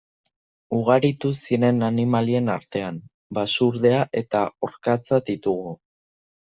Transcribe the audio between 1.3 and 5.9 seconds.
ziren animalien artean, basurdea eta orkatza ditugu.